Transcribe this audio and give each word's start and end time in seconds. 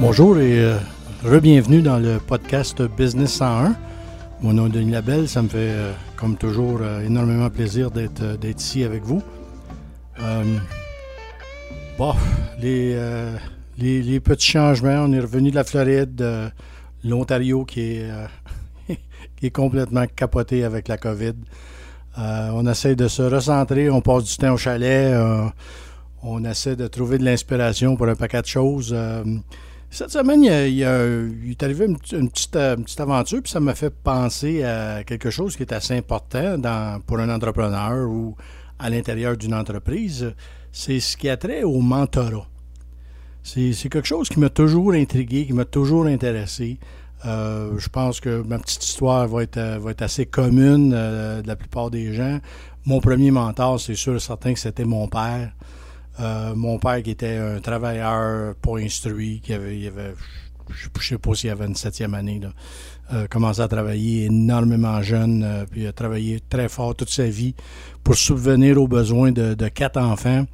Bonjour 0.00 0.38
et 0.38 0.58
euh, 0.58 0.78
re-bienvenue 1.22 1.82
dans 1.82 1.98
le 1.98 2.18
podcast 2.20 2.80
Business 2.80 3.34
101. 3.34 3.76
Mon 4.40 4.54
nom 4.54 4.66
est 4.66 4.70
Denis 4.70 4.92
Labelle, 4.92 5.28
ça 5.28 5.42
me 5.42 5.48
fait 5.48 5.58
euh, 5.58 5.92
comme 6.16 6.38
toujours 6.38 6.78
euh, 6.80 7.04
énormément 7.04 7.50
plaisir 7.50 7.90
d'être 7.90 8.22
ici 8.42 8.82
avec 8.82 9.02
vous. 9.02 9.22
Bon, 11.98 12.14
les, 12.58 14.20
petits 14.20 14.46
changements, 14.46 15.04
on 15.06 15.12
est 15.12 15.20
revenu 15.20 15.50
de 15.50 15.56
la 15.56 15.64
Floride, 15.64 16.14
de 16.14 16.48
l'Ontario 17.04 17.66
qui 17.66 17.98
est, 17.98 18.08
qui 19.36 19.46
est 19.46 19.50
complètement 19.50 20.06
capoté 20.06 20.64
avec 20.64 20.88
la 20.88 20.96
COVID. 20.96 21.34
On 22.16 22.66
essaie 22.66 22.96
de 22.96 23.06
se 23.06 23.20
recentrer, 23.20 23.90
on 23.90 24.00
passe 24.00 24.24
du 24.24 24.36
temps 24.38 24.54
au 24.54 24.56
chalet, 24.56 25.14
on 26.22 26.42
essaie 26.46 26.74
de 26.74 26.86
trouver 26.86 27.18
de 27.18 27.24
l'inspiration 27.26 27.96
pour 27.96 28.08
un 28.08 28.14
paquet 28.14 28.40
de 28.40 28.46
choses. 28.46 28.96
Cette 29.92 30.10
semaine, 30.10 30.44
il, 30.44 30.82
est 30.82 31.62
arrivé 31.64 31.86
une, 31.86 31.96
une 32.12 32.30
petite, 32.30 32.54
euh, 32.54 32.76
une 32.76 32.84
petite 32.84 33.00
aventure, 33.00 33.42
puis 33.42 33.50
ça 33.50 33.58
m'a 33.58 33.74
fait 33.74 33.90
penser 33.90 34.62
à 34.62 35.02
quelque 35.02 35.30
chose 35.30 35.56
qui 35.56 35.64
est 35.64 35.72
assez 35.72 35.96
important 35.96 36.56
dans- 36.58 37.00
pour 37.04 37.18
un 37.18 37.28
entrepreneur 37.28 38.08
ou 38.08 38.36
à 38.78 38.88
l'intérieur 38.88 39.36
d'une 39.36 39.52
entreprise. 39.52 40.32
C'est 40.70 41.00
ce 41.00 41.16
qui 41.16 41.28
a 41.28 41.36
trait 41.36 41.64
au 41.64 41.80
mentorat. 41.80 42.46
C'est 43.42 43.72
quelque 43.90 44.06
chose 44.06 44.28
qui 44.28 44.38
m'a 44.38 44.50
toujours 44.50 44.92
intrigué, 44.92 45.46
qui 45.46 45.52
m'a 45.54 45.64
toujours 45.64 46.06
intéressé. 46.06 46.78
Euh, 47.26 47.76
je 47.76 47.88
pense 47.88 48.20
que 48.20 48.42
ma 48.42 48.58
petite 48.60 48.84
histoire 48.84 49.26
va 49.26 49.42
être, 49.42 49.56
euh, 49.56 49.92
assez 49.98 50.24
commune 50.24 50.90
de 50.90 51.46
la 51.46 51.56
plupart 51.56 51.90
des 51.90 52.14
gens. 52.14 52.38
Mon 52.86 53.00
premier 53.00 53.32
mentor, 53.32 53.80
c'est 53.80 53.96
sûr 53.96 54.20
certain 54.22 54.54
que 54.54 54.60
c'était 54.60 54.84
mon 54.84 55.08
père. 55.08 55.52
Euh, 56.20 56.54
mon 56.54 56.78
père 56.78 57.02
qui 57.02 57.10
était 57.10 57.36
un 57.36 57.60
travailleur 57.60 58.54
pas 58.56 58.78
instruit, 58.78 59.40
qui 59.40 59.54
avait, 59.54 59.90
je 60.68 60.88
ne 60.94 61.02
sais 61.02 61.18
pas 61.18 61.34
s'il 61.34 61.50
avait 61.50 61.66
une 61.66 61.74
septième 61.74 62.14
année, 62.14 62.40
là, 62.40 62.52
euh, 63.12 63.26
commencé 63.26 63.60
à 63.60 63.68
travailler 63.68 64.26
énormément 64.26 65.00
jeune, 65.02 65.42
euh, 65.42 65.64
puis 65.70 65.86
a 65.86 65.92
travaillé 65.92 66.40
très 66.48 66.68
fort 66.68 66.94
toute 66.94 67.10
sa 67.10 67.24
vie 67.24 67.54
pour 68.04 68.16
subvenir 68.16 68.80
aux 68.80 68.88
besoins 68.88 69.32
de, 69.32 69.68
quatre 69.68 69.98
enfants. 69.98 70.46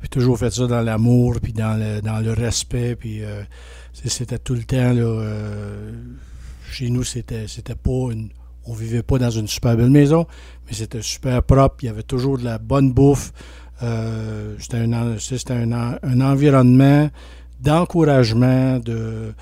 Puis 0.00 0.08
toujours 0.08 0.38
fait 0.38 0.50
ça 0.50 0.66
dans 0.68 0.82
l'amour, 0.82 1.36
puis 1.42 1.52
dans 1.52 1.76
le, 1.76 2.00
dans 2.00 2.20
le 2.20 2.32
respect, 2.32 2.94
puis 2.94 3.20
c'était 3.92 4.38
tout 4.38 4.54
le 4.54 4.62
temps, 4.62 4.92
là, 4.92 5.24
chez 6.70 6.88
nous, 6.88 7.02
c'était 7.02 7.48
c'était 7.48 7.74
pas 7.74 8.12
une... 8.12 8.28
On 8.64 8.74
vivait 8.74 9.02
pas 9.02 9.18
dans 9.18 9.30
une 9.30 9.48
super 9.48 9.76
belle 9.76 9.90
maison, 9.90 10.26
mais 10.66 10.74
c'était 10.74 11.02
super 11.02 11.42
propre, 11.42 11.78
il 11.82 11.86
y 11.86 11.88
avait 11.88 12.04
toujours 12.04 12.38
de 12.38 12.44
la 12.44 12.58
bonne 12.58 12.92
bouffe, 12.92 13.32
euh, 13.82 14.54
c'était 14.58 14.78
un, 14.78 15.18
c'était 15.18 15.52
un, 15.54 15.98
un 16.02 16.20
environnement 16.20 17.10
d'encouragement, 17.60 18.78
de, 18.78 19.32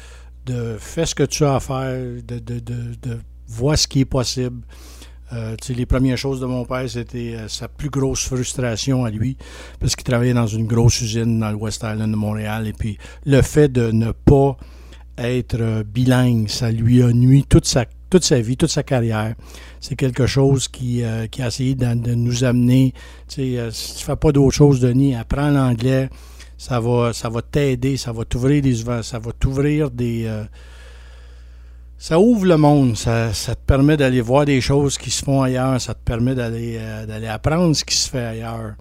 de 0.47 0.77
fais 0.79 1.06
ce 1.06 1.15
que 1.15 1.23
tu 1.23 1.45
as 1.45 1.56
à 1.56 1.61
faire, 1.61 1.98
de, 2.27 2.39
de, 2.39 2.59
de, 2.59 2.95
de 3.03 3.19
vois 3.48 3.77
ce 3.77 3.87
qui 3.87 4.01
est 4.01 4.05
possible. 4.05 4.62
Euh, 5.33 5.57
les 5.69 5.87
premières 5.87 6.17
choses 6.17 6.41
de 6.41 6.46
mon 6.46 6.64
père, 6.64 6.89
c'était 6.89 7.35
euh, 7.35 7.48
sa 7.48 7.67
plus 7.67 7.91
grosse 7.91 8.27
frustration 8.27 9.05
à 9.05 9.11
lui, 9.11 9.36
parce 9.80 9.96
qu'il 9.96 10.05
travaillait 10.05 10.35
dans 10.35 10.46
une 10.46 10.67
grosse 10.67 11.01
usine 11.01 11.41
dans 11.41 11.51
le 11.51 11.57
West 11.57 11.83
Island 11.83 12.13
de 12.13 12.17
Montréal. 12.17 12.69
Et 12.69 12.73
puis, 12.73 12.96
le 13.25 13.42
fait 13.42 13.69
de 13.69 13.91
ne 13.91 14.13
pas 14.13 14.57
être 15.19 15.57
euh, 15.61 15.83
bilingue, 15.83 16.48
ça 16.48 16.70
lui 16.70 17.02
a 17.02 17.13
nuit 17.13 17.45
toute 17.48 17.67
sa, 17.67 17.86
toute 18.16 18.24
sa 18.24 18.40
vie, 18.40 18.56
toute 18.56 18.70
sa 18.70 18.82
carrière. 18.82 19.34
C'est 19.78 19.94
quelque 19.94 20.27
chose 20.27 20.68
qui, 20.68 21.02
euh, 21.02 21.27
qui 21.27 21.42
a 21.42 21.48
essayé 21.48 21.74
de, 21.74 22.14
nous 22.14 22.44
amener. 22.44 22.94
Tu 23.28 23.34
sais, 23.34 23.58
euh, 23.58 23.70
si 23.70 23.96
tu 23.96 24.04
fais 24.06 24.16
pas 24.16 24.32
d'autre 24.32 24.54
chose, 24.54 24.80
Denis, 24.80 25.14
apprends 25.14 25.50
l'anglais. 25.50 26.08
Ça 26.56 26.80
va, 26.80 27.12
ça 27.12 27.28
va 27.28 27.42
t'aider, 27.42 27.98
ça 27.98 28.12
va 28.12 28.24
t'ouvrir 28.24 28.62
des, 28.62 28.74
ça 29.02 29.18
va 29.18 29.32
t'ouvrir 29.38 29.90
des, 29.90 30.24
euh, 30.24 30.44
ça 31.98 32.18
ouvre 32.18 32.46
le 32.46 32.56
monde, 32.56 32.96
ça, 32.96 33.34
ça 33.34 33.54
te 33.54 33.60
permet 33.66 33.98
d'aller 33.98 34.22
voir 34.22 34.46
des 34.46 34.62
choses 34.62 34.96
qui 34.96 35.10
se 35.10 35.22
font 35.22 35.42
ailleurs, 35.42 35.78
ça 35.78 35.92
te 35.92 36.02
permet 36.02 36.34
d'aller 36.34 36.78
apprendre 37.28 37.77
ce 37.77 37.84
qui 37.84 37.94
se 37.94 38.08
fait 38.08 38.24
ailleurs. 38.24 38.77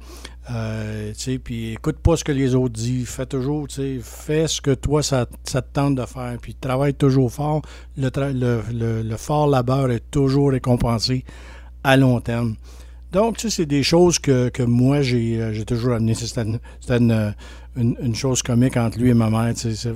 Euh, 0.51 1.11
puis 1.43 1.73
écoute 1.73 1.97
pas 1.97 2.15
ce 2.17 2.23
que 2.23 2.31
les 2.31 2.53
autres 2.53 2.73
disent, 2.73 3.07
fais 3.07 3.25
toujours, 3.25 3.67
fais 4.03 4.47
ce 4.47 4.61
que 4.61 4.71
toi 4.75 5.01
ça, 5.01 5.25
ça 5.43 5.61
te 5.63 5.73
tente 5.73 5.95
de 5.95 6.05
faire, 6.05 6.37
puis 6.39 6.53
travaille 6.53 6.93
toujours 6.93 7.31
fort. 7.31 7.61
Le, 7.97 9.15
fort 9.17 9.47
labeur 9.47 9.89
est 9.89 10.03
toujours 10.11 10.51
récompensé 10.51 11.23
à 11.83 11.97
long 11.97 12.19
terme. 12.21 12.55
Donc, 13.11 13.37
c'est 13.39 13.65
des 13.65 13.81
choses 13.81 14.19
que, 14.19 14.49
que 14.49 14.61
moi, 14.61 15.01
j'ai 15.01 15.41
euh, 15.41 15.63
toujours 15.63 15.93
amené. 15.93 16.13
C'était 16.15 16.41
une, 16.41 16.59
c'était 16.81 16.97
une, 16.97 17.33
une- 17.77 18.13
chose 18.15 18.41
comique 18.43 18.75
entre 18.75 18.99
lui 18.99 19.11
et 19.11 19.13
ma 19.13 19.29
mère. 19.29 19.53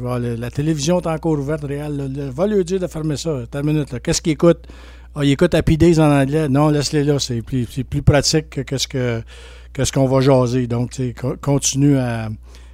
ah, 0.08 0.20
le- 0.20 0.36
la 0.36 0.50
télévision 0.50 1.02
est 1.02 1.08
encore 1.08 1.34
ouverte, 1.38 1.64
réelle. 1.66 2.10
va 2.34 2.48
lui 2.48 2.64
dire 2.64 2.80
de 2.80 2.88
fermer 2.88 3.18
ça. 3.18 3.42
T'as 3.52 3.62
minute. 3.62 4.00
Qu'est-ce 4.02 4.22
qu'il 4.22 4.32
écoute? 4.34 4.66
Ah, 5.16 5.24
il 5.26 5.32
écoute 5.32 5.54
Happy 5.54 5.78
Days 5.78 6.00
en 6.00 6.12
anglais. 6.12 6.48
Non, 6.50 6.70
laisse-les 6.70 7.04
là. 7.04 7.20
C'est 7.20 7.42
plus, 7.42 7.66
plus 7.66 8.02
pratique 8.02 8.64
que, 8.64 8.78
ce 8.78 8.88
que 8.88 9.24
ce 9.84 9.92
qu'on 9.92 10.08
va 10.08 10.22
jaser. 10.22 10.68
Donc, 10.68 11.02
continue 11.42 11.98
à, 11.98 12.30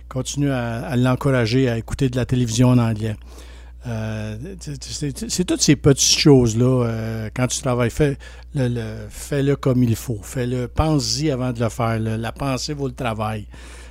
continue 0.10 0.52
à, 0.52 0.96
l'encourager 0.96 1.70
à 1.70 1.78
écouter 1.78 2.10
de 2.10 2.16
la 2.16 2.26
télévision 2.26 2.70
en 2.70 2.78
anglais. 2.78 3.16
Euh, 3.88 4.36
c'est- 4.60 5.44
toutes 5.46 5.62
ces 5.62 5.76
petites 5.76 6.20
choses-là. 6.20 6.86
euh, 6.88 7.30
quand 7.36 7.46
tu 7.48 7.60
travailles, 7.62 7.92
fais, 7.92 8.18
le, 8.56 9.06
fais-le 9.10 9.56
comme 9.56 9.84
il 9.84 9.96
faut. 9.96 10.20
Fais-le, 10.24 10.68
pense-y 10.68 11.30
avant 11.30 11.52
de 11.54 11.60
le 11.60 11.70
faire. 11.70 12.00
La 12.00 12.32
pensée 12.32 12.74
vaut 12.74 12.88
le 12.88 12.94
travail. 12.96 13.46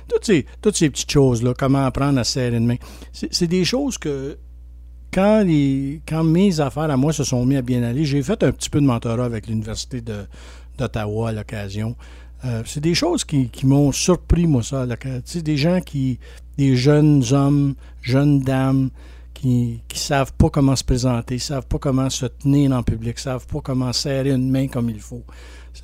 Toutes 0.09 0.25
ces, 0.25 0.45
toutes 0.61 0.75
ces 0.75 0.89
petites 0.89 1.09
choses-là, 1.11 1.53
comment 1.57 1.85
apprendre 1.85 2.19
à 2.19 2.23
serrer 2.25 2.57
une 2.57 2.65
main. 2.67 2.75
C'est 3.11 3.47
des 3.47 3.63
choses 3.65 3.97
que, 3.97 4.37
quand, 5.15 5.43
les, 5.43 6.01
quand 6.05 6.25
mes 6.25 6.59
affaires 6.59 6.91
à 6.91 6.97
moi 6.97 7.13
se 7.13 7.23
sont 7.23 7.45
mis 7.45 7.55
à 7.55 7.61
bien 7.61 7.81
aller, 7.83 8.03
j'ai 8.03 8.21
fait 8.21 8.43
un 8.43 8.51
petit 8.51 8.69
peu 8.69 8.81
de 8.81 8.85
mentorat 8.85 9.23
avec 9.23 9.47
l'Université 9.47 10.03
d'Ottawa 10.77 11.29
à 11.29 11.31
l'occasion. 11.31 11.95
Euh, 12.43 12.63
c'est 12.65 12.81
des 12.81 12.93
choses 12.93 13.23
qui, 13.23 13.49
m'ont 13.63 13.93
surpris, 13.93 14.45
moi, 14.45 14.61
ça. 14.61 14.81
à 14.81 14.85
l'occasion. 14.85 15.21
Tu 15.25 15.31
sais, 15.31 15.41
des 15.41 15.55
gens 15.55 15.79
qui, 15.79 16.19
des 16.57 16.75
jeunes 16.75 17.23
hommes, 17.31 17.75
jeunes 18.01 18.41
dames, 18.41 18.89
qui 19.33 19.79
ne 19.89 19.97
savent 19.97 20.33
pas 20.33 20.49
comment 20.49 20.75
se 20.75 20.83
présenter, 20.83 21.39
savent 21.39 21.67
pas 21.67 21.77
comment 21.79 22.09
se 22.09 22.25
tenir 22.25 22.73
en 22.73 22.83
public, 22.83 23.17
savent 23.17 23.47
pas 23.47 23.61
comment 23.61 23.93
serrer 23.93 24.31
une 24.31 24.51
main 24.51 24.67
comme 24.67 24.89
il 24.89 24.99
faut. 24.99 25.23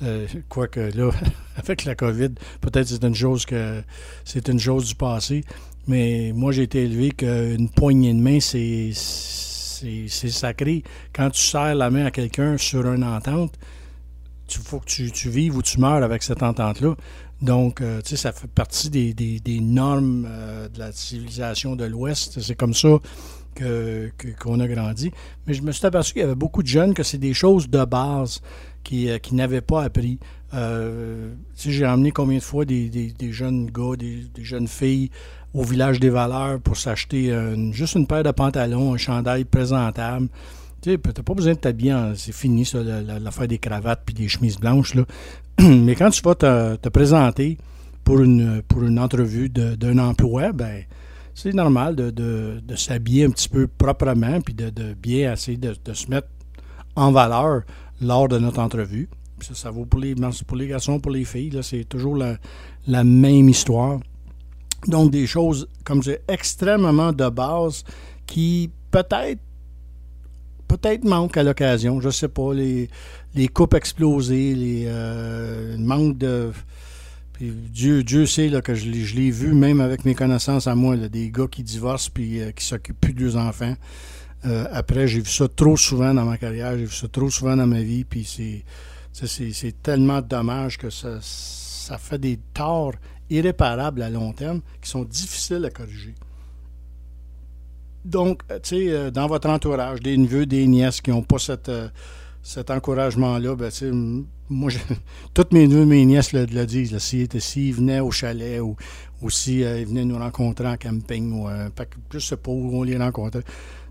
Euh, 0.02 0.26
Quoique 0.50 0.80
là, 0.80 1.10
avec 1.56 1.84
la 1.84 1.94
COVID, 1.94 2.30
peut-être 2.60 2.88
c'est 2.88 3.04
une 3.04 3.14
chose 3.14 3.46
que 3.46 3.82
c'est 4.24 4.48
une 4.48 4.58
chose 4.58 4.88
du 4.88 4.94
passé, 4.94 5.42
mais 5.86 6.32
moi 6.34 6.52
j'ai 6.52 6.62
été 6.62 6.84
élevé 6.84 7.10
qu'une 7.10 7.68
poignée 7.68 8.12
de 8.14 8.20
main, 8.20 8.38
c'est 8.40 8.92
sacré. 10.30 10.82
Quand 11.12 11.30
tu 11.30 11.40
serres 11.42 11.74
la 11.74 11.90
main 11.90 12.06
à 12.06 12.10
quelqu'un 12.10 12.56
sur 12.56 12.86
une 12.92 13.04
entente, 13.04 13.54
il 14.48 14.58
faut 14.58 14.80
que 14.80 14.84
tu, 14.86 15.10
tu 15.10 15.30
vives 15.30 15.56
ou 15.56 15.62
tu 15.62 15.80
meurs 15.80 16.02
avec 16.02 16.22
cette 16.22 16.42
entente-là. 16.42 16.94
Donc, 17.40 17.80
euh, 17.80 18.00
tu 18.02 18.10
sais, 18.10 18.16
ça 18.16 18.32
fait 18.32 18.46
partie 18.50 18.90
des, 18.90 19.14
des- 19.14 19.40
des 19.40 19.60
normes 19.60 20.26
euh, 20.28 20.68
de 20.68 20.78
la 20.78 20.92
civilisation 20.92 21.74
de 21.74 21.84
l'Ouest. 21.84 22.38
C'est 22.40 22.54
comme 22.54 22.74
ça 22.74 22.98
que- 23.54 24.10
que- 24.18 24.28
qu'on 24.38 24.60
a 24.60 24.68
grandi. 24.68 25.10
Mais 25.46 25.54
je 25.54 25.62
me 25.62 25.72
suis 25.72 25.84
aperçu 25.86 26.12
qu'il 26.12 26.22
y 26.22 26.24
avait 26.24 26.34
beaucoup 26.34 26.62
de 26.62 26.68
jeunes 26.68 26.94
que 26.94 27.02
c'est 27.02 27.18
des 27.18 27.34
choses 27.34 27.68
de 27.68 27.84
base 27.84 28.40
qui, 28.84 29.08
euh, 29.10 29.18
qui 29.18 29.34
n'avaient 29.34 29.60
pas 29.60 29.82
appris. 29.84 30.18
Euh, 30.54 31.32
j'ai 31.56 31.86
emmené 31.86 32.10
combien 32.10 32.38
de 32.38 32.42
fois 32.42 32.64
des, 32.64 32.88
des- 32.88 33.32
jeunes 33.32 33.66
gars, 33.70 33.96
des, 33.98 34.24
des 34.34 34.44
jeunes 34.44 34.68
filles 34.68 35.10
au 35.54 35.62
village 35.62 35.98
des 36.00 36.10
valeurs 36.10 36.60
pour 36.60 36.76
s'acheter 36.76 37.30
juste 37.72 37.94
une 37.94 38.06
paire 38.06 38.22
de 38.22 38.30
pantalons, 38.30 38.94
un 38.94 38.96
chandail 38.98 39.44
présentable. 39.44 40.28
Tu 40.82 40.98
t'as 40.98 41.22
pas 41.22 41.34
besoin 41.34 41.52
de 41.52 41.58
t'habiller, 41.58 41.94
c'est 42.16 42.34
fini 42.34 42.64
ça, 42.66 42.82
la- 42.82 43.00
la- 43.02 43.18
l'affaire 43.18 43.46
des 43.48 43.58
cravates 43.58 44.02
puis 44.04 44.14
des 44.14 44.28
chemises 44.28 44.58
blanches. 44.58 44.94
Là. 44.94 45.04
Mais 45.60 45.94
quand 45.94 46.10
tu 46.10 46.20
vas 46.22 46.34
te, 46.34 46.76
te 46.76 46.88
présenter 46.88 47.56
pour 48.04 48.20
une, 48.20 48.62
pour 48.66 48.82
une 48.82 48.98
entrevue 48.98 49.48
d'un 49.48 49.98
emploi, 49.98 50.52
ben 50.52 50.82
c'est 51.34 51.52
normal 51.54 51.96
de, 51.96 52.10
de- 52.10 52.60
de 52.62 52.76
s'habiller 52.76 53.24
un 53.24 53.30
petit 53.30 53.48
peu 53.48 53.66
proprement 53.66 54.40
puis 54.40 54.54
de, 54.54 54.70
de 54.70 54.94
bien 54.94 55.32
essayer 55.32 55.58
de, 55.58 55.74
se 55.92 56.08
mettre 56.10 56.28
en 56.96 57.10
valeur 57.12 57.62
lors 58.00 58.28
de 58.28 58.38
notre 58.38 58.60
entrevue. 58.60 59.08
Ça, 59.40 59.54
ça 59.54 59.70
vaut 59.70 59.86
pour 59.86 59.98
les, 60.00 60.14
pour 60.46 60.56
les 60.56 60.68
garçons, 60.68 61.00
pour 61.00 61.10
les 61.10 61.24
filles. 61.24 61.58
C'est 61.62 61.84
toujours 61.88 62.16
la, 62.16 62.36
la 62.86 63.02
même 63.02 63.48
histoire. 63.48 63.98
Donc, 64.86 65.10
des 65.10 65.26
choses, 65.26 65.68
comme 65.84 66.02
je 66.02 66.10
dis, 66.12 66.16
extrêmement 66.28 67.12
de 67.12 67.28
base 67.28 67.84
qui 68.26 68.70
peut-être 68.90 69.40
peut-être 70.68 71.04
manquent 71.04 71.36
à 71.36 71.42
l'occasion. 71.42 72.00
Je 72.00 72.10
sais 72.10 72.28
pas, 72.28 72.54
les, 72.54 72.88
les 73.34 73.48
coupes 73.48 73.74
explosées, 73.74 74.54
les 74.54 74.84
euh, 74.86 75.76
manque 75.78 76.18
de. 76.18 76.50
Puis 77.32 77.50
Dieu, 77.50 78.26
sait 78.26 78.48
là, 78.48 78.60
que 78.60 78.74
je 78.74 78.88
l'ai, 78.88 79.30
vu, 79.30 79.54
même 79.54 79.80
avec 79.80 80.04
mes 80.04 80.14
connaissances 80.14 80.66
à 80.66 80.74
moi, 80.74 80.96
des 80.96 81.30
gars 81.30 81.46
qui 81.50 81.62
divorcent 81.62 82.10
puis 82.12 82.40
euh, 82.40 82.52
qui 82.52 82.64
s'occupent 82.64 83.00
plus 83.00 83.14
de 83.14 83.24
leurs 83.24 83.36
enfants. 83.36 83.74
Euh, 84.44 84.66
après, 84.70 85.06
j'ai 85.06 85.20
vu 85.20 85.30
ça 85.30 85.48
trop 85.48 85.76
souvent 85.76 86.12
dans 86.12 86.24
ma 86.24 86.36
carrière, 86.36 86.76
j'ai 86.76 86.84
vu 86.84 86.94
ça 86.94 87.08
trop 87.08 87.30
souvent 87.30 87.56
dans 87.56 87.66
ma 87.66 87.80
vie, 87.80 88.04
puis 88.04 88.24
c'est, 88.24 88.64
c'est, 89.12 89.82
tellement 89.82 90.20
dommage 90.20 90.78
que 90.78 90.90
ça, 90.90 91.18
ça 91.20 91.96
fait 91.96 92.18
des 92.18 92.38
torts 92.52 92.94
irréparables 93.30 94.02
à 94.02 94.10
long 94.10 94.32
terme 94.32 94.60
qui 94.80 94.90
sont 94.90 95.04
difficiles 95.04 95.64
à 95.64 95.70
corriger. 95.70 96.14
donc, 98.04 98.42
tu 98.64 98.88
sais, 98.88 99.10
dans 99.12 99.28
votre 99.28 99.48
entourage, 99.48 100.00
des 100.00 100.16
neveux, 100.16 100.44
des 100.44 100.66
nièces 100.66 101.00
qui 101.00 101.10
n'ont 101.10 101.22
pas 101.22 101.38
cette, 101.38 101.70
cet 102.42 102.70
encouragement-là, 102.70 103.54
ben, 103.54 103.70
moi, 104.48 104.70
toutes 105.34 105.52
mes 105.52 105.66
neveux, 105.66 105.86
mes 105.86 106.04
nièces 106.04 106.32
le, 106.32 106.44
le 106.44 106.66
disent. 106.66 106.96
S'ils 106.98 107.28
si, 107.38 107.72
venaient 107.72 108.00
au 108.00 108.10
chalet 108.10 108.60
ou, 108.60 108.76
s'ils 109.30 109.64
venaient 109.86 110.04
nous 110.04 110.18
rencontrer 110.18 110.66
en 110.66 110.76
camping, 110.76 111.32
ou, 111.32 111.48
euh, 111.48 111.68
je 112.12 112.18
sais 112.18 112.36
pas 112.36 112.50
où 112.50 112.70
on 112.76 112.82
les 112.82 112.96
rencontrait. 112.96 113.44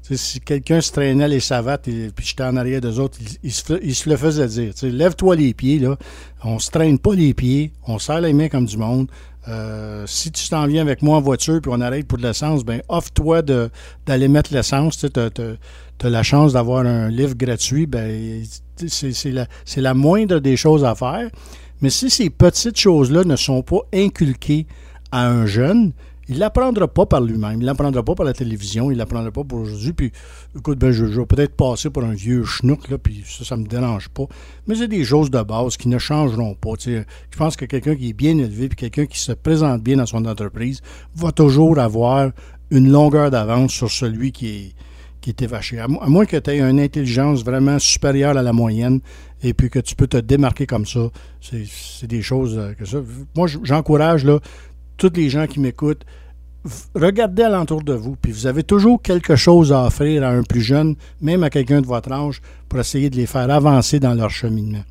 si 0.04 0.42
quelqu'un 0.42 0.82
se 0.82 0.92
traînait 0.92 1.28
les 1.28 1.40
savates 1.40 1.88
et 1.88 2.12
j'étais 2.20 2.44
en 2.44 2.58
arrière 2.58 2.82
des 2.82 3.00
autres, 3.00 3.18
il, 3.42 3.52
se, 3.52 4.10
le 4.10 4.18
faisait 4.18 4.48
dire. 4.48 4.74
Lève-toi 4.84 5.36
les 5.38 5.54
pieds, 5.54 5.80
là. 5.80 5.98
On 6.44 6.60
se 6.60 6.70
traîne 6.70 7.00
pas 7.00 7.16
les 7.16 7.34
pieds, 7.34 7.72
on 7.88 8.00
serre 8.00 8.22
les 8.22 8.34
mains 8.34 8.50
comme 8.50 8.66
du 8.66 8.78
monde. 8.78 9.08
Euh, 9.48 10.06
si 10.06 10.32
tu 10.32 10.48
t'en 10.50 10.68
viens 10.68 10.82
avec 10.82 11.02
moi 11.02 11.18
en 11.18 11.22
voiture 11.22 11.60
puis 11.62 11.72
on 11.74 11.82
arrête 11.82 12.08
pour 12.08 12.18
de 12.18 12.24
l'essence, 12.24 12.64
ben 12.64 12.82
offre-toi 12.90 13.42
d'aller 13.42 14.28
mettre 14.28 14.54
l'essence. 14.54 14.98
Tu 14.98 15.08
as, 15.20 16.10
la 16.10 16.24
chance 16.24 16.54
d'avoir 16.54 16.86
un 16.86 17.10
livre 17.10 17.36
gratuit, 17.36 17.86
ben 17.86 18.44
c'est 18.88 19.32
la, 19.32 19.48
la 19.78 19.94
moindre 19.94 20.40
des 20.40 20.58
choses 20.58 20.84
à 20.84 20.96
faire. 20.96 21.30
Mais 21.82 21.90
si 21.90 22.10
ces 22.10 22.30
petites 22.30 22.80
choses-là 22.80 23.24
ne 23.24 23.36
sont 23.36 23.64
pas 23.64 23.82
inculquées 23.94 24.68
à 25.12 25.28
un 25.28 25.46
jeune, 25.46 25.94
il 26.32 26.40
l'apprendra 26.40 26.88
pas 26.88 27.06
par 27.06 27.20
lui-même, 27.20 27.60
il 27.60 27.66
l'apprendra 27.66 28.02
pas 28.04 28.16
par 28.16 28.26
la 28.26 28.32
télévision, 28.32 28.90
il 28.90 28.98
l'apprendra 28.98 29.32
pas 29.32 29.44
pour 29.44 29.60
aujourd'hui. 29.60 29.92
Puis, 29.92 30.12
écoute, 30.58 30.80
ben, 30.80 30.92
je, 30.92 31.04
vais 31.04 31.26
peut-être 31.26 31.58
passer 31.58 31.90
pour 31.90 32.06
un 32.06 32.14
vieux 32.14 32.46
schnook, 32.46 32.90
là, 32.90 32.98
puis 32.98 33.22
ça, 33.28 33.44
ça 33.44 33.58
me 33.58 33.66
dérange 33.66 34.08
pas. 34.08 34.24
Mais 34.66 34.76
c'est 34.76 34.88
des 34.88 35.04
choses 35.04 35.30
de 35.30 35.42
base 35.42 35.76
qui 35.76 35.90
ne 35.90 35.98
changeront 35.98 36.56
pas. 36.56 36.72
je 36.86 37.04
pense 37.38 37.58
que 37.58 37.66
quelqu'un 37.66 37.98
qui 37.98 38.10
est 38.10 38.14
bien 38.14 38.38
élevé, 38.38 38.70
puis 38.70 38.78
quelqu'un 38.78 39.08
qui 39.08 39.20
se 39.20 39.34
présente 39.34 39.84
bien 39.84 39.98
dans 39.98 40.06
son 40.06 40.26
entreprise, 40.26 40.82
va 41.16 41.34
toujours 41.34 41.78
avoir 41.80 42.32
une 42.70 42.90
longueur 42.90 43.30
d'avance 43.30 43.74
sur 43.74 43.92
celui 43.92 44.32
qui 44.32 44.48
est, 44.48 44.76
qui 45.20 45.32
est 45.32 45.42
évaché. 45.42 45.80
À, 45.80 45.90
moins 45.90 46.26
que 46.26 46.38
tu 46.38 46.50
aies 46.50 46.62
une 46.62 46.80
intelligence 46.80 47.44
vraiment 47.44 47.78
supérieure 47.78 48.38
à 48.38 48.42
la 48.42 48.54
moyenne 48.54 49.02
et 49.44 49.54
puis 49.54 49.70
que 49.70 49.80
tu 49.80 49.96
peux 49.96 50.08
te 50.08 50.16
démarquer 50.16 50.66
comme 50.66 50.86
ça. 50.86 51.10
C'est 51.42 52.08
des 52.08 52.22
choses 52.22 52.58
euh, 52.58 52.74
que 52.74 52.86
ça. 52.86 53.00
Moi, 53.36 53.48
j'encourage 53.64 54.24
là 54.24 54.40
tous 55.02 55.12
les 55.16 55.30
gens 55.30 55.48
qui 55.48 55.60
m'écoutent, 55.60 56.06
regardez 56.96 57.44
alentour 57.44 57.84
de 57.84 57.94
vous, 57.94 58.16
puis 58.16 58.32
vous 58.32 58.48
avez 58.48 58.64
toujours 58.64 59.02
quelque 59.02 59.36
chose 59.36 59.72
à 59.72 59.86
offrir 59.86 60.24
à 60.24 60.30
un 60.30 60.44
plus 60.44 60.62
jeune, 60.62 60.96
même 61.22 61.44
à 61.44 61.50
quelqu'un 61.50 61.82
de 61.82 61.88
votre 61.88 62.12
âge, 62.12 62.42
pour 62.70 62.80
essayer 62.80 63.10
de 63.10 63.16
les 63.16 63.26
faire 63.26 63.50
avancer 63.50 64.00
dans 64.00 64.14
leur 64.14 64.30
cheminement. 64.30 64.84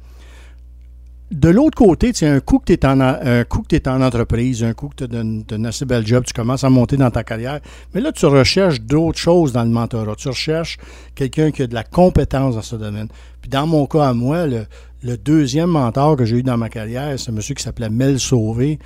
De 1.30 1.48
l'autre 1.48 1.76
côté, 1.78 2.12
tu 2.12 2.24
un 2.24 2.40
coup 2.40 2.58
que 2.58 2.64
tu 2.64 2.72
es 2.72 3.88
en 3.88 4.02
entreprise, 4.02 4.64
un 4.64 4.72
coup 4.72 4.88
que 4.88 5.04
tu 5.04 5.16
as 5.16 5.54
un 5.54 5.64
assez 5.64 5.84
bel 5.84 6.04
job, 6.04 6.24
tu 6.26 6.32
commences 6.32 6.64
à 6.64 6.70
monter 6.70 6.96
dans 6.96 7.10
ta 7.10 7.22
carrière, 7.22 7.60
mais 7.94 8.00
là, 8.00 8.10
tu 8.10 8.26
recherches 8.26 8.80
d'autres 8.80 9.18
choses 9.18 9.52
dans 9.52 9.62
le 9.62 9.70
mentorat. 9.70 10.16
Tu 10.16 10.26
recherches 10.26 10.76
quelqu'un 11.14 11.52
qui 11.52 11.62
a 11.62 11.68
de 11.68 11.74
la 11.74 11.84
compétence 11.84 12.56
dans 12.56 12.62
ce 12.62 12.74
domaine. 12.74 13.06
Puis 13.40 13.48
dans 13.48 13.68
mon 13.68 13.86
cas 13.86 14.08
à 14.08 14.12
moi, 14.12 14.48
le, 14.48 14.66
le 15.04 15.16
deuxième 15.16 15.70
mentor 15.70 16.16
que 16.16 16.24
j'ai 16.24 16.38
eu 16.38 16.42
dans 16.42 16.56
ma 16.56 16.68
carrière, 16.68 17.16
c'est 17.16 17.30
un 17.30 17.34
monsieur 17.34 17.54
qui 17.54 17.62
s'appelait 17.62 17.90
Mel 17.90 18.18
Sauvé 18.18 18.80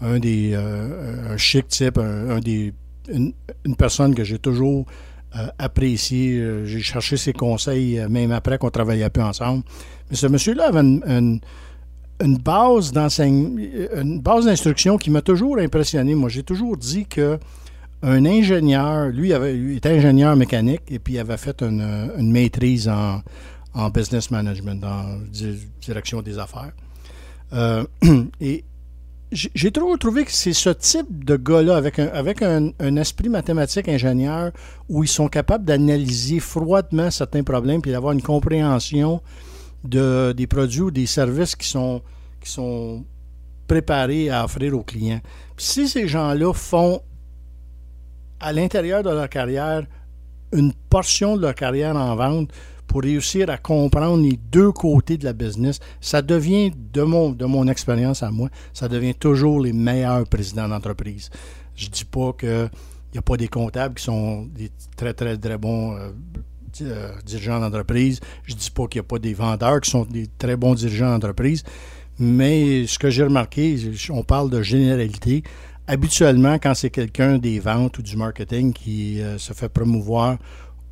un 0.00 0.18
des 0.18 0.52
euh, 0.54 1.32
un 1.32 1.36
chic 1.36 1.68
type, 1.68 1.98
un, 1.98 2.38
des 2.40 2.72
une, 3.08 3.32
personne 3.76 4.14
que 4.14 4.24
j'ai 4.24 4.38
toujours 4.38 4.86
euh, 5.36 5.48
apprécié. 5.58 6.38
Euh, 6.38 6.64
j'ai 6.64 6.80
cherché 6.80 7.16
ses 7.16 7.32
conseils 7.32 8.00
même 8.08 8.32
après 8.32 8.58
qu'on 8.58 8.70
travaillait 8.70 9.10
peu 9.10 9.22
ensemble. 9.22 9.64
Mais 10.10 10.16
ce 10.16 10.26
monsieur-là 10.26 10.68
avait 10.68 10.80
une, 10.80 11.40
une, 12.20 12.38
base 12.38 12.92
une 12.96 14.20
base 14.20 14.46
d'instruction 14.46 14.98
qui 14.98 15.10
m'a 15.10 15.22
toujours 15.22 15.58
impressionné. 15.58 16.14
Moi, 16.14 16.28
j'ai 16.28 16.42
toujours 16.42 16.76
dit 16.76 17.06
que 17.06 17.38
un 18.00 18.24
ingénieur, 18.24 19.08
lui, 19.08 19.32
avait, 19.32 19.58
il 19.58 19.76
était 19.76 19.88
ingénieur 19.88 20.36
mécanique 20.36 20.82
et 20.88 21.00
puis 21.00 21.14
il 21.14 21.18
avait 21.18 21.36
fait 21.36 21.62
une, 21.62 22.12
une 22.16 22.30
maîtrise 22.30 22.88
en, 22.88 23.22
en, 23.74 23.90
business 23.90 24.30
management, 24.30 24.84
en 24.84 25.18
direction 25.80 26.22
des 26.22 26.38
affaires. 26.38 26.72
et 28.40 28.64
j'ai 29.30 29.70
toujours 29.70 29.98
trouvé 29.98 30.24
que 30.24 30.32
c'est 30.32 30.54
ce 30.54 30.70
type 30.70 31.24
de 31.24 31.36
gars-là, 31.36 31.76
avec, 31.76 31.98
un, 31.98 32.08
avec 32.08 32.40
un, 32.42 32.96
esprit 32.96 33.28
mathématique 33.28 33.88
ingénieur, 33.88 34.52
où 34.88 35.04
ils 35.04 35.08
sont 35.08 35.28
capables 35.28 35.64
d'analyser 35.64 36.40
froidement 36.40 37.10
certains 37.10 37.42
problèmes, 37.42 37.82
puis 37.82 37.90
d'avoir 37.90 38.12
une 38.12 38.22
compréhension 38.22 39.20
de, 39.84 40.32
des 40.36 40.46
produits 40.46 40.80
ou 40.80 40.90
des 40.90 41.06
services 41.06 41.56
qui 41.56 41.68
sont, 41.68 42.00
qui 42.40 42.50
sont 42.50 43.04
préparés 43.66 44.30
à 44.30 44.44
offrir 44.44 44.74
aux 44.74 44.82
clients. 44.82 45.20
si 45.58 45.88
ces 45.88 46.08
gens-là 46.08 46.54
font, 46.54 47.02
à 48.40 48.52
l'intérieur 48.52 49.02
de 49.02 49.10
leur 49.10 49.28
carrière, 49.28 49.84
une 50.52 50.72
portion 50.72 51.36
de 51.36 51.42
leur 51.42 51.54
carrière 51.54 51.96
en 51.96 52.16
vente 52.16 52.50
pour 52.88 53.02
réussir 53.02 53.50
à 53.50 53.58
comprendre 53.58 54.22
les 54.22 54.38
deux 54.50 54.72
côtés 54.72 55.18
de 55.18 55.24
la 55.24 55.34
business, 55.34 55.78
ça 56.00 56.22
devient, 56.22 56.72
de 56.92 57.02
mon, 57.02 57.68
expérience 57.68 58.22
à 58.22 58.30
moi, 58.30 58.48
ça 58.72 58.88
devient 58.88 59.14
toujours 59.14 59.60
les 59.60 59.74
meilleurs 59.74 60.26
présidents 60.26 60.68
d'entreprise. 60.68 61.30
Je 61.76 61.86
ne 61.86 61.90
dis 61.90 62.06
pas 62.06 62.32
qu'il 62.32 62.70
n'y 63.12 63.18
a 63.18 63.22
pas 63.22 63.36
des 63.36 63.48
comptables 63.48 63.94
qui 63.94 64.04
sont 64.04 64.46
des 64.46 64.70
très, 64.96 65.12
très, 65.12 65.36
très 65.36 65.58
bons 65.58 65.94
euh, 65.96 66.10
euh, 66.80 67.12
dirigeants 67.24 67.60
d'entreprise. 67.60 68.20
Je 68.44 68.54
ne 68.54 68.58
dis 68.58 68.70
pas 68.70 68.86
qu'il 68.86 69.00
n'y 69.00 69.06
a 69.06 69.08
pas 69.08 69.18
des 69.18 69.34
vendeurs 69.34 69.80
qui 69.82 69.90
sont 69.90 70.04
des 70.06 70.26
très 70.38 70.56
bons 70.56 70.74
dirigeants 70.74 71.10
d'entreprise. 71.10 71.62
Mais 72.18 72.86
ce 72.86 72.98
que 72.98 73.10
j'ai 73.10 73.22
remarqué, 73.22 73.76
on 74.10 74.24
parle 74.24 74.50
de 74.50 74.62
généralité. 74.62 75.44
Habituellement, 75.86 76.58
quand 76.58 76.74
c'est 76.74 76.90
quelqu'un 76.90 77.38
des 77.38 77.60
ventes 77.60 77.98
ou 77.98 78.02
du 78.02 78.16
marketing 78.16 78.72
qui 78.72 79.20
euh, 79.20 79.38
se 79.38 79.52
fait 79.52 79.68
promouvoir 79.68 80.38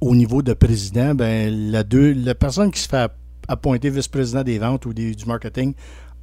au 0.01 0.15
niveau 0.15 0.43
de 0.43 0.53
président, 0.53 1.15
ben, 1.15 1.71
la, 1.71 1.83
deux, 1.83 2.13
la 2.13 2.35
personne 2.35 2.71
qui 2.71 2.81
se 2.81 2.89
fait 2.89 3.11
appointer 3.49 3.91
vice-président 3.91 4.43
des 4.43 4.59
ventes 4.59 4.87
ou 4.87 4.93
du 4.93 5.15
marketing, 5.27 5.75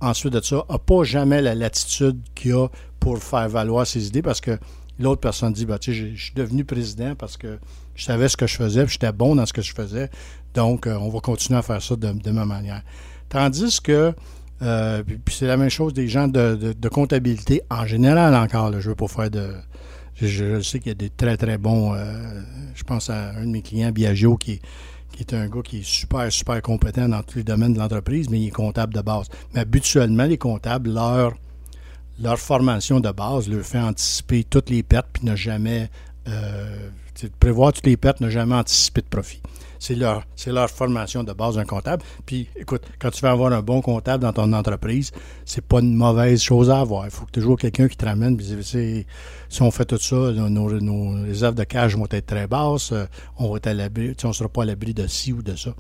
ensuite 0.02 0.34
de 0.34 0.42
ça, 0.42 0.66
n'a 0.70 0.78
pas 0.78 1.04
jamais 1.04 1.42
la 1.42 1.56
latitude 1.56 2.22
qu'il 2.36 2.54
a 2.54 2.68
pour 3.00 3.18
faire 3.20 3.50
valoir 3.50 3.88
ses 3.88 4.08
idées 4.08 4.22
parce 4.22 4.42
que 4.42 4.58
l'autre 5.00 5.22
personne 5.22 5.54
dit 5.54 5.66
ben, 5.66 5.78
tu 5.78 5.94
sais, 5.94 6.14
je 6.16 6.24
suis 6.24 6.34
devenu 6.34 6.66
président 6.66 7.16
parce 7.16 7.38
que 7.38 7.60
je 7.96 8.04
savais 8.04 8.28
ce 8.28 8.38
que 8.38 8.48
je 8.48 8.56
faisais, 8.56 8.88
j'étais 8.88 9.12
bon 9.12 9.36
dans 9.36 9.46
ce 9.46 9.54
que 9.54 9.62
je 9.62 9.74
faisais, 9.74 10.10
donc 10.54 10.88
euh, 10.88 10.98
on 11.00 11.10
va 11.10 11.20
continuer 11.20 11.60
à 11.60 11.62
faire 11.62 11.82
ça 11.82 11.96
de, 11.96 12.32
ma 12.32 12.46
manière. 12.46 12.84
Tandis 13.30 13.82
que, 13.82 14.14
euh, 14.62 15.04
puis 15.04 15.36
c'est 15.36 15.48
la 15.48 15.58
même 15.58 15.70
chose 15.70 15.94
des 15.94 16.08
gens 16.08 16.28
de, 16.28 16.76
comptabilité 16.90 17.62
en 17.70 17.86
général 17.86 18.36
encore, 18.36 18.72
je 18.72 18.78
ne 18.78 18.82
veux 18.82 18.96
pas 18.96 19.08
faire 19.08 19.30
de, 19.30 19.54
je, 20.16 20.62
sais 20.62 20.80
qu'il 20.80 20.90
y 20.90 20.92
a 20.92 20.96
des 20.96 21.10
très, 21.10 21.38
très 21.38 21.58
bons. 21.58 21.94
Euh, 21.94 22.42
je 22.76 22.84
pense 22.84 23.10
à 23.10 23.32
un 23.32 23.46
de 23.46 23.50
mes 23.52 23.62
clients, 23.62 23.92
Biagio, 23.92 24.38
qui, 24.38 24.62
est 25.20 25.34
un 25.34 25.48
gars 25.48 25.62
qui 25.64 25.80
est 25.80 25.86
super, 25.86 26.32
super 26.32 26.62
compétent 26.62 27.08
dans 27.08 27.24
tous 27.24 27.40
les 27.40 27.44
domaines 27.44 27.74
de 27.74 27.80
l'entreprise, 27.80 28.30
mais 28.30 28.40
il 28.40 28.48
est 28.48 28.52
comptable 28.52 28.94
de 28.94 29.02
base. 29.02 29.28
Mais 29.54 29.62
habituellement, 29.62 30.26
les 30.26 30.38
comptables, 30.38 30.94
leur, 30.94 31.34
leur 32.22 32.40
formation 32.40 33.00
de 33.00 33.12
base 33.12 33.50
leur 33.50 33.66
fait 33.66 33.80
anticiper 33.80 34.44
toutes 34.44 34.70
les 34.70 34.84
pertes 34.84 35.08
puis 35.14 35.26
ne 35.26 35.36
jamais. 35.36 35.90
Euh, 36.28 36.90
prévoir 37.40 37.74
toutes 37.74 37.86
les 37.86 37.98
pertes, 37.98 38.22
ne 38.22 38.30
jamais 38.30 38.56
anticiper 38.56 39.02
de 39.02 39.08
profit. 39.08 39.42
C'est 39.84 39.96
leur, 39.96 40.70
formation 40.70 41.26
de 41.26 41.34
base 41.34 41.56
d'un 41.56 41.66
comptable. 41.66 42.04
Puis, 42.26 42.48
écoute, 42.56 42.84
quand 43.00 43.10
tu 43.10 43.22
veux 43.22 43.30
avoir 43.30 43.52
un 43.52 43.62
bon 43.62 43.82
comptable 43.82 44.24
dans 44.24 44.32
ton 44.32 44.54
entreprise, 44.54 45.12
c'est 45.44 45.66
pas 45.66 45.82
une 45.82 45.94
mauvaise 45.94 46.42
chose 46.42 46.70
à 46.70 46.80
avoir. 46.80 47.04
Il 47.04 47.12
faut 47.12 47.26
toujours 47.30 47.58
quelqu'un 47.58 47.90
qui 47.90 47.98
te 47.98 48.06
ramène. 48.06 48.40
si 48.40 49.06
on 49.62 49.72
fait 49.72 49.84
tout 49.84 49.98
ça, 49.98 50.16
nos, 50.32 51.24
réserves 51.26 51.56
de 51.56 51.66
cash 51.66 51.98
vont 51.98 52.08
être 52.10 52.28
très 52.28 52.48
basses. 52.48 52.94
Euh, 52.94 53.06
on 53.38 53.52
va 53.52 53.58
être 53.58 53.70
l'abri, 53.72 54.16
on 54.24 54.32
sera 54.32 54.48
pas 54.48 54.62
à 54.62 54.66
l'abri 54.66 54.94
de 54.94 55.06
ci 55.06 55.34
ou 55.34 55.42
de 55.42 55.54
ça. 55.58 55.76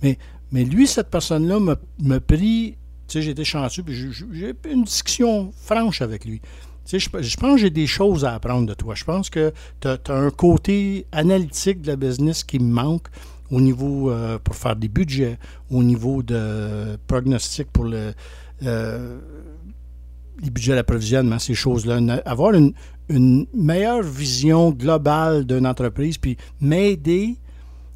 Mais, 0.00 0.16
lui, 0.52 0.86
cette 0.86 1.10
personne-là 1.10 1.58
m'a 1.98 2.20
pris. 2.20 2.76
Tu 3.08 3.14
sais, 3.14 3.22
j'étais 3.22 3.42
chanceux, 3.42 3.82
puis 3.82 3.96
j'ai 3.96 4.50
eu 4.50 4.54
une 4.70 4.84
discussion 4.84 5.50
franche 5.56 6.02
avec 6.02 6.24
lui. 6.24 6.40
Tu 6.84 7.00
sais, 7.00 7.00
je, 7.00 7.08
je, 7.20 7.36
pense 7.36 7.54
que 7.54 7.62
j'ai 7.62 7.70
des 7.70 7.88
choses 7.88 8.24
à 8.24 8.34
apprendre 8.34 8.68
de 8.68 8.74
toi. 8.74 8.94
Je 8.94 9.02
pense 9.02 9.28
que 9.28 9.52
tu 9.80 9.88
as, 9.88 9.98
un 10.10 10.30
côté 10.30 11.06
analytique 11.10 11.82
de 11.82 11.88
la 11.88 11.96
business 11.96 12.44
qui 12.44 12.60
me 12.60 12.72
manque 12.72 13.08
au 13.50 13.60
niveau 13.60 14.10
euh, 14.10 14.38
pour 14.38 14.54
faire 14.54 14.76
des 14.76 14.88
budgets, 14.88 15.38
au 15.70 15.82
niveau 15.82 16.22
de 16.22 16.96
prognostic 17.06 17.70
pour 17.72 17.84
le, 17.84 18.12
euh, 18.64 19.18
les 20.42 20.50
budgets 20.50 20.74
d'approvisionnement, 20.74 21.38
ces 21.38 21.54
choses-là. 21.54 21.98
Avoir 22.24 22.52
une, 22.54 22.72
meilleure 23.52 24.04
vision 24.04 24.70
globale 24.70 25.44
d'une 25.44 25.66
entreprise, 25.66 26.16
puis 26.16 26.36
m'aider 26.60 27.34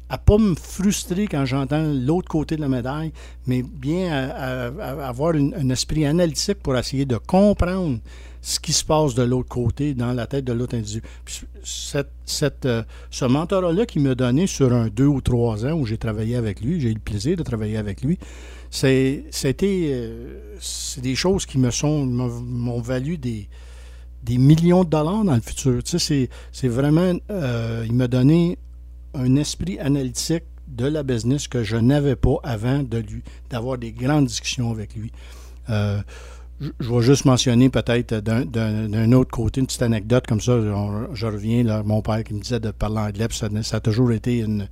à 0.09 0.17
ne 0.17 0.21
pas 0.21 0.37
me 0.37 0.55
frustrer 0.55 1.27
quand 1.27 1.45
j'entends 1.45 1.83
l'autre 1.85 2.27
côté 2.27 2.57
de 2.57 2.61
la 2.61 2.67
médaille, 2.67 3.13
mais 3.47 3.63
bien 3.63 4.11
à, 4.11 4.65
avoir 5.07 5.35
un 5.35 5.69
esprit 5.69 6.05
analytique 6.05 6.61
pour 6.61 6.75
essayer 6.75 7.05
de 7.05 7.15
comprendre 7.15 7.99
ce 8.45 8.59
qui 8.59 8.73
se 8.73 8.85
passe 8.85 9.15
de 9.15 9.23
l'autre 9.23 9.49
côté, 9.49 9.95
dans 9.95 10.13
la 10.13 10.27
tête 10.27 10.45
de 10.45 10.53
l'autre 10.53 10.75
individu. 10.75 11.01
cette, 11.63 12.65
euh, 12.67 12.83
ce 13.09 13.25
mentorat-là 13.25 13.87
qu'il 13.87 14.03
m'a 14.03 14.13
donné 14.13 14.45
sur 14.45 14.71
un 14.71 14.87
deux 14.87 15.07
ou 15.07 15.19
trois 15.19 15.65
ans 15.65 15.71
où 15.71 15.87
j'ai 15.87 15.97
travaillé 15.97 16.35
avec 16.35 16.61
lui, 16.61 16.79
j'ai 16.79 16.91
eu 16.91 16.93
le 16.93 16.99
plaisir 16.99 17.37
de 17.37 17.41
travailler 17.41 17.77
avec 17.77 18.03
lui, 18.03 18.19
c'est, 18.69 19.23
c'était, 19.31 19.87
euh, 19.89 20.57
des 21.01 21.15
choses 21.15 21.47
qui 21.47 21.57
me 21.57 21.71
sont, 21.71 22.05
m'ont 22.05 22.81
valu 22.81 23.17
des, 23.17 23.49
des 24.21 24.37
millions 24.37 24.83
de 24.83 24.89
dollars 24.91 25.23
dans 25.23 25.33
le 25.33 25.41
futur. 25.41 25.81
Tu 25.81 25.97
c'est 25.97 26.67
vraiment, 26.67 27.13
il 27.31 27.93
m'a 27.93 28.07
donné 28.07 28.59
un 29.15 29.37
esprit 29.37 29.79
analytique 29.79 30.43
de 30.67 30.85
la 30.85 31.01
business 31.01 31.47
que 31.47 31.63
je 31.63 31.77
n'avais 31.77 32.15
pas 32.15 32.37
avant 32.43 32.83
de 32.83 32.99
lui, 32.99 33.23
d'avoir 33.49 33.79
des 33.79 33.91
grandes 33.91 34.27
discussions 34.27 34.69
avec 34.69 34.95
lui. 34.95 35.11
Euh, 35.69 36.01
je 36.61 36.89
vais 36.89 37.01
juste 37.01 37.25
mentionner 37.25 37.69
peut-être 37.69 38.15
d'un 38.15 39.11
autre 39.11 39.31
côté 39.31 39.59
une 39.59 39.67
petite 39.67 39.81
anecdote 39.81 40.25
comme 40.27 40.41
ça. 40.41 40.59
Je, 41.13 41.25
reviens, 41.25 41.63
là, 41.63 41.83
mon 41.83 42.01
père 42.01 42.23
qui 42.23 42.33
me 42.33 42.39
disait 42.39 42.59
de 42.59 42.71
parler 42.71 42.99
anglais, 42.99 43.27
ça, 43.31 43.47
a 43.77 43.79
toujours 43.79 44.11
été 44.11 44.39
une, 44.39 44.67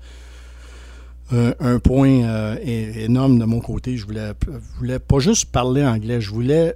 un, 1.32 1.80
point 1.80 2.24
euh, 2.24 2.58
énorme 2.66 3.38
de 3.38 3.46
mon 3.46 3.60
côté. 3.60 3.98
Je 3.98 4.06
voulais, 4.06 4.32
voulais 4.78 5.00
pas 5.00 5.20
juste 5.20 5.52
parler 5.52 5.84
anglais, 5.84 6.22
je 6.22 6.30
voulais 6.30 6.76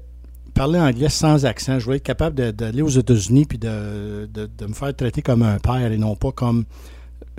parler 0.54 0.80
anglais 0.80 1.10
sans 1.10 1.46
accent. 1.46 1.80
Je 1.80 1.86
voulais 1.86 1.98
être 1.98 2.04
capable 2.04 2.52
d'aller 2.52 2.82
aux 2.82 2.90
États-Unis 2.90 3.46
puis 3.46 3.58
de, 3.58 4.28
me 4.68 4.74
faire 4.74 4.96
traiter 4.96 5.22
comme 5.22 5.44
un 5.44 5.60
père 5.60 5.92
et 5.92 5.98
non 5.98 6.16
pas 6.16 6.32
comme 6.32 6.66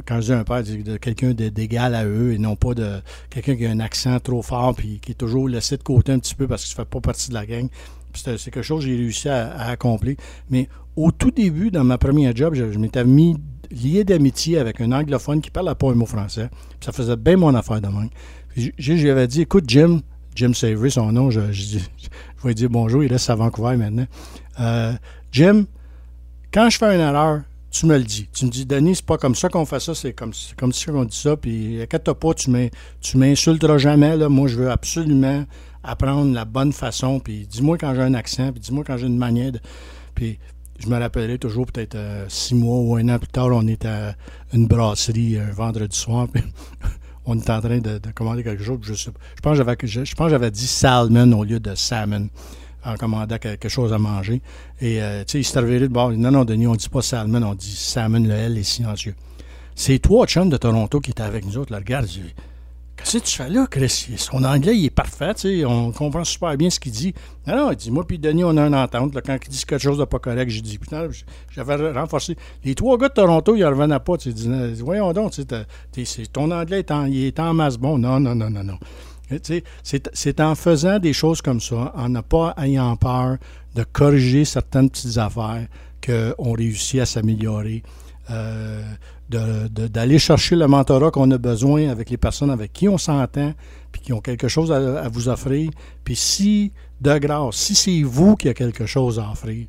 quand 0.06 0.20
je 0.20 0.26
dis 0.26 0.32
un 0.32 0.44
père, 0.44 0.62
de 0.62 0.96
quelqu'un 0.96 1.32
d'égal 1.32 1.94
à 1.94 2.04
eux 2.04 2.32
et 2.32 2.38
non 2.38 2.56
pas 2.56 2.74
de 2.74 3.00
quelqu'un 3.30 3.56
qui 3.56 3.66
a 3.66 3.70
un 3.70 3.80
accent 3.80 4.18
trop 4.20 4.42
fort 4.42 4.74
puis 4.74 4.98
qui 5.00 5.12
est 5.12 5.14
toujours 5.14 5.48
laissé 5.48 5.76
de 5.76 5.82
côté 5.82 6.12
un 6.12 6.18
petit 6.18 6.34
peu 6.34 6.46
parce 6.46 6.64
qu'il 6.64 6.72
ne 6.78 6.84
fait 6.84 6.90
pas 6.90 7.00
partie 7.00 7.28
de 7.28 7.34
la 7.34 7.46
gang. 7.46 7.68
C'est 8.14 8.36
quelque 8.50 8.62
chose 8.62 8.84
que 8.84 8.90
j'ai 8.90 8.96
réussi 8.96 9.28
à, 9.28 9.68
accomplir. 9.68 10.16
Mais 10.50 10.68
au 10.96 11.12
tout 11.12 11.30
début, 11.30 11.70
dans 11.70 11.84
ma 11.84 11.98
première 11.98 12.34
job, 12.34 12.54
je, 12.54 12.64
m'étais 12.78 13.04
mis 13.04 13.36
lié 13.70 14.02
d'amitié 14.02 14.58
avec 14.58 14.80
un 14.80 14.92
anglophone 14.92 15.40
qui 15.40 15.50
parle 15.50 15.72
pas 15.74 15.90
un 15.90 15.94
mot 15.94 16.06
français. 16.06 16.48
ça 16.80 16.90
faisait 16.90 17.16
bien 17.16 17.36
mon 17.36 17.54
affaire 17.54 17.80
de 17.80 17.88
même. 17.88 18.08
Puis 18.48 19.08
avais 19.08 19.28
dit, 19.28 19.42
écoute, 19.42 19.64
Jim, 19.68 20.00
Jim 20.34 20.52
Savory, 20.52 20.90
son 20.90 21.12
nom, 21.12 21.30
je, 21.30 21.52
je, 21.52 21.78
vais 21.78 21.84
lui 22.44 22.54
dire 22.54 22.70
bonjour, 22.70 23.04
il 23.04 23.12
reste 23.12 23.30
à 23.30 23.34
Vancouver 23.34 23.76
maintenant. 23.76 24.06
Euh, 24.58 24.92
Jim, 25.30 25.66
quand 26.52 26.70
je 26.70 26.78
fais 26.78 26.94
une 26.94 27.00
erreur, 27.00 27.42
tu 27.70 27.86
me 27.86 27.96
le 27.96 28.04
dis. 28.04 28.28
Tu 28.32 28.46
me 28.46 28.50
dis, 28.50 28.66
Denis, 28.66 28.96
c'est 28.96 29.06
pas 29.06 29.18
comme 29.18 29.34
ça 29.34 29.48
qu'on 29.48 29.66
fait 29.66 29.80
ça, 29.80 29.94
c'est 29.94 30.12
comme, 30.12 30.32
comme 30.56 30.72
si 30.72 30.88
on 30.90 31.04
dit 31.04 31.16
ça, 31.16 31.36
puis 31.36 31.82
inquiète 31.82 32.12
pas, 32.12 32.34
tu 32.34 32.50
m'insulteras 33.18 33.78
jamais, 33.78 34.16
là. 34.16 34.28
Moi, 34.28 34.48
je 34.48 34.56
veux 34.56 34.70
absolument 34.70 35.44
apprendre 35.82 36.34
la 36.34 36.44
bonne 36.44 36.72
façon, 36.72 37.20
puis 37.20 37.46
dis-moi 37.46 37.78
quand 37.78 37.94
j'ai 37.94 38.02
un 38.02 38.14
accent, 38.14 38.52
puis 38.52 38.60
dis-moi 38.60 38.84
quand 38.86 38.96
j'ai 38.96 39.06
une 39.06 39.18
manière 39.18 39.52
de... 39.52 39.60
Puis 40.14 40.38
je 40.78 40.88
me 40.88 40.98
rappellerai 40.98 41.38
toujours, 41.38 41.66
peut-être 41.66 41.94
euh, 41.94 42.24
six 42.28 42.54
mois 42.54 42.78
ou 42.78 42.96
un 42.96 43.08
an 43.08 43.18
plus 43.18 43.28
tard, 43.28 43.48
on 43.52 43.66
était 43.66 43.88
à 43.88 44.14
une 44.52 44.66
brasserie 44.66 45.38
un 45.38 45.50
vendredi 45.50 45.96
soir, 45.96 46.28
puis 46.32 46.42
on 47.26 47.38
était 47.38 47.50
en 47.50 47.60
train 47.60 47.78
de, 47.78 48.00
commander 48.14 48.42
quelque 48.42 48.62
chose, 48.62 48.78
je 48.82 48.94
Je 48.94 49.10
pense 49.36 49.58
que 49.58 50.28
j'avais 50.28 50.50
dit 50.50 50.66
salmon 50.66 51.32
au 51.32 51.44
lieu 51.44 51.60
de 51.60 51.74
salmon 51.74 52.28
en 52.84 52.96
commandant 52.96 53.38
quelque 53.38 53.68
chose 53.68 53.92
à 53.92 53.98
manger. 53.98 54.42
Et, 54.80 55.02
euh, 55.02 55.24
tu 55.24 55.32
sais, 55.32 55.40
il 55.40 55.44
s'est 55.44 55.58
arrivé 55.58 55.80
de 55.80 55.88
bord. 55.88 56.10
Non, 56.12 56.30
non, 56.30 56.44
Denis, 56.44 56.66
on 56.66 56.74
dit 56.74 56.88
pas 56.88 57.02
salmon, 57.02 57.42
on 57.42 57.54
dit 57.54 57.74
salmon, 57.74 58.20
le 58.20 58.30
L 58.30 58.58
est 58.58 58.62
silencieux. 58.62 59.14
C'est 59.74 59.98
toi, 59.98 60.26
chum 60.26 60.48
de 60.48 60.56
Toronto 60.56 61.00
qui 61.00 61.10
étaient 61.10 61.22
avec 61.22 61.44
nous 61.44 61.58
autres. 61.58 61.72
Là, 61.72 61.78
regarde, 61.78 62.06
Qu'est-ce 62.98 63.18
que 63.18 63.24
tu 63.24 63.36
fais 63.36 63.48
là, 63.48 63.66
Chris? 63.70 64.08
Son 64.16 64.42
anglais, 64.42 64.76
il 64.76 64.86
est 64.86 64.90
parfait, 64.90 65.32
tu 65.34 65.60
sais, 65.60 65.64
on 65.64 65.92
comprend 65.92 66.24
super 66.24 66.56
bien 66.56 66.68
ce 66.68 66.80
qu'il 66.80 66.90
dit. 66.90 67.14
Non, 67.46 67.56
non, 67.56 67.70
il 67.70 67.76
dit, 67.76 67.90
moi 67.92 68.04
puis 68.04 68.18
Denis, 68.18 68.42
on 68.42 68.56
a 68.56 68.66
une 68.66 68.74
entente. 68.74 69.14
Quand 69.24 69.38
il 69.40 69.48
dit 69.48 69.64
quelque 69.64 69.80
chose 69.80 69.98
de 69.98 70.04
pas 70.04 70.18
correct, 70.18 70.50
j'ai 70.50 70.60
dit, 70.60 70.78
putain, 70.78 71.08
j'avais 71.52 71.92
renforcé. 71.92 72.36
Les 72.64 72.74
trois 72.74 72.98
gars 72.98 73.08
de 73.08 73.14
Toronto, 73.14 73.54
ils 73.54 73.60
ne 73.60 73.66
revenaient 73.66 74.00
pas. 74.00 74.16
Tu 74.16 74.32
sais, 74.32 74.82
voyons 74.82 75.12
donc, 75.12 75.32
tu 75.32 76.04
sais, 76.04 76.26
ton 76.26 76.50
anglais 76.50 76.84
il 77.08 77.24
est 77.24 77.38
en 77.38 77.54
masse 77.54 77.76
bon. 77.76 77.98
Non, 77.98 78.18
non, 78.18 78.34
non, 78.34 78.50
non, 78.50 78.64
non. 78.64 78.78
C'est 80.12 80.40
en 80.40 80.54
faisant 80.54 80.98
des 80.98 81.12
choses 81.12 81.42
comme 81.42 81.60
ça, 81.60 81.92
en 81.96 82.08
ne 82.08 82.20
pas 82.20 82.54
ayant 82.58 82.96
peur 82.96 83.36
de 83.74 83.84
corriger 83.84 84.44
certaines 84.44 84.90
petites 84.90 85.18
affaires 85.18 85.66
qu'on 86.04 86.52
réussit 86.52 87.00
à 87.00 87.06
s'améliorer, 87.06 87.82
euh, 88.30 88.82
d'aller 89.28 90.18
chercher 90.18 90.56
le 90.56 90.66
mentorat 90.66 91.10
qu'on 91.10 91.30
a 91.30 91.38
besoin 91.38 91.88
avec 91.88 92.10
les 92.10 92.16
personnes 92.16 92.50
avec 92.50 92.72
qui 92.72 92.88
on 92.88 92.98
s'entend, 92.98 93.52
puis 93.92 94.00
qui 94.00 94.12
ont 94.12 94.20
quelque 94.20 94.48
chose 94.48 94.72
à, 94.72 95.08
vous 95.08 95.28
offrir. 95.28 95.70
Puis 96.04 96.16
si, 96.16 96.72
de 97.00 97.18
grâce, 97.18 97.56
si 97.56 97.74
c'est 97.74 98.02
vous 98.02 98.36
qui 98.36 98.48
avez 98.48 98.54
quelque 98.54 98.86
chose 98.86 99.18
à 99.18 99.30
offrir, 99.30 99.66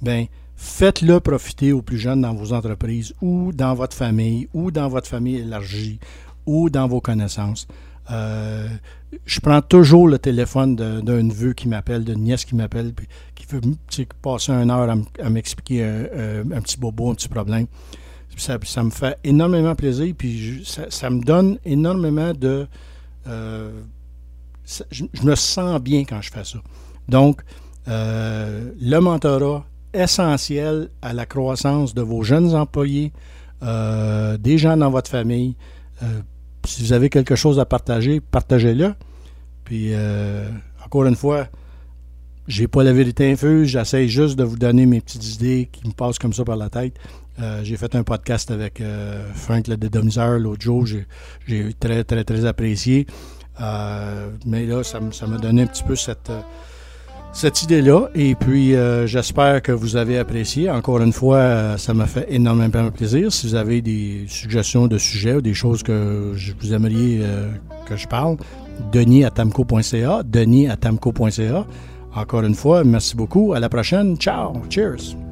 bien, 0.00 0.26
faites-le 0.56 1.20
profiter 1.20 1.72
aux 1.72 1.82
plus 1.82 1.98
jeunes 1.98 2.22
dans 2.22 2.34
vos 2.34 2.52
entreprises 2.52 3.12
ou 3.20 3.52
dans 3.52 3.74
votre 3.74 3.96
famille 3.96 4.48
ou 4.54 4.70
dans 4.70 4.88
votre 4.88 5.08
famille 5.08 5.36
élargie 5.36 5.98
ou 6.46 6.70
dans 6.70 6.88
vos 6.88 7.00
connaissances. 7.00 7.66
Euh, 8.10 8.68
je 9.24 9.40
prends 9.40 9.62
toujours 9.62 10.08
le 10.08 10.18
téléphone 10.18 10.76
d'un 10.76 11.22
neveu 11.22 11.52
qui 11.52 11.68
m'appelle, 11.68 12.04
d'une 12.04 12.20
nièce 12.20 12.44
qui 12.44 12.54
m'appelle, 12.54 12.92
qui 13.34 13.46
veut 13.46 13.60
passer 14.20 14.52
une 14.52 14.70
heure 14.70 14.94
à 15.22 15.30
m'expliquer 15.30 15.84
un, 15.84 16.60
petit 16.60 16.78
bobo, 16.78 17.10
un 17.10 17.14
petit 17.14 17.28
problème. 17.28 17.66
Ça, 18.36 18.82
me 18.82 18.90
fait 18.90 19.16
énormément 19.22 19.74
plaisir, 19.74 20.12
puis 20.16 20.64
ça, 20.64 21.10
me 21.10 21.22
donne 21.22 21.58
énormément 21.64 22.32
de... 22.32 22.66
Euh, 23.26 23.70
je, 24.90 25.04
me 25.22 25.34
sens 25.34 25.80
bien 25.80 26.04
quand 26.04 26.20
je 26.20 26.30
fais 26.30 26.44
ça. 26.44 26.58
Donc, 27.08 27.42
euh, 27.86 28.72
le 28.80 28.98
mentorat 28.98 29.64
essentiel 29.92 30.90
à 31.00 31.12
la 31.12 31.26
croissance 31.26 31.94
de 31.94 32.02
vos 32.02 32.24
jeunes 32.24 32.54
employés, 32.54 33.12
des 33.62 34.58
gens 34.58 34.76
dans 34.76 34.90
votre 34.90 35.10
famille, 35.10 35.54
si 36.66 36.82
vous 36.82 36.92
avez 36.92 37.10
quelque 37.10 37.36
chose 37.36 37.58
à 37.60 37.64
partager, 37.64 38.20
partagez-le. 38.20 38.94
Puis, 39.64 39.90
euh, 39.92 40.48
encore 40.84 41.06
une 41.06 41.16
fois, 41.16 41.48
j'ai 42.48 42.68
pas 42.68 42.84
la 42.84 42.92
vérité 42.92 43.30
infuse, 43.30 43.68
j'essaie 43.68 44.08
juste 44.08 44.36
de 44.36 44.44
vous 44.44 44.56
donner 44.56 44.86
mes 44.86 45.00
petites 45.00 45.34
idées 45.34 45.68
qui 45.72 45.86
me 45.86 45.92
passent 45.92 46.18
comme 46.18 46.32
ça 46.32 46.44
par 46.44 46.56
la 46.56 46.68
tête. 46.70 46.96
Euh, 47.40 47.64
j'ai 47.64 47.76
fait 47.76 47.94
un 47.94 48.04
podcast 48.04 48.50
avec 48.50 48.80
euh, 48.80 49.26
Frank 49.34 49.66
le 49.66 49.76
dédomiseur 49.76 50.38
l'autre 50.38 50.62
jour, 50.62 50.86
j'ai 50.86 51.06
très, 51.80 52.04
très, 52.04 52.24
très 52.24 52.44
apprécié. 52.44 53.06
mais 54.46 54.66
là, 54.66 54.82
ça 54.84 55.00
m'a 55.00 55.38
donné 55.38 55.62
un 55.62 55.66
petit 55.66 55.82
peu 55.84 55.96
cette 55.96 56.30
cette 57.34 57.62
idée-là. 57.62 58.08
Et 58.14 58.34
puis, 58.34 58.74
euh, 58.74 59.06
j'espère 59.06 59.60
que 59.60 59.72
vous 59.72 59.96
avez 59.96 60.18
apprécié. 60.18 60.70
Encore 60.70 61.00
une 61.00 61.12
fois, 61.12 61.36
euh, 61.36 61.76
ça 61.76 61.92
m'a 61.92 62.06
fait 62.06 62.26
énormément 62.30 62.90
plaisir. 62.90 63.30
Si 63.32 63.46
vous 63.46 63.54
avez 63.56 63.82
des 63.82 64.24
suggestions 64.28 64.86
de 64.86 64.96
sujets 64.96 65.34
ou 65.34 65.42
des 65.42 65.52
choses 65.52 65.82
que 65.82 66.32
vous 66.60 66.72
aimeriez 66.72 67.20
euh, 67.22 67.50
que 67.86 67.96
je 67.96 68.06
parle, 68.06 68.36
denis 68.92 69.24
à 69.24 69.30
tamco.ca, 69.30 70.22
denis 70.24 70.68
tamco.ca. 70.80 71.66
Encore 72.14 72.42
une 72.42 72.54
fois, 72.54 72.84
merci 72.84 73.16
beaucoup. 73.16 73.52
À 73.52 73.60
la 73.60 73.68
prochaine. 73.68 74.16
Ciao. 74.16 74.54
Cheers. 74.70 75.23